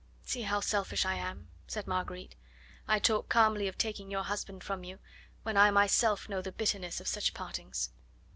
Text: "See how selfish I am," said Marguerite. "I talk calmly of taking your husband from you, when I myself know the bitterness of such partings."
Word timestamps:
"See 0.23 0.41
how 0.41 0.61
selfish 0.61 1.05
I 1.05 1.13
am," 1.13 1.49
said 1.67 1.85
Marguerite. 1.85 2.35
"I 2.87 2.97
talk 2.97 3.29
calmly 3.29 3.67
of 3.67 3.77
taking 3.77 4.09
your 4.09 4.23
husband 4.23 4.63
from 4.63 4.83
you, 4.83 4.97
when 5.43 5.57
I 5.57 5.69
myself 5.69 6.27
know 6.27 6.41
the 6.41 6.51
bitterness 6.51 6.99
of 6.99 7.07
such 7.07 7.35
partings." 7.35 7.91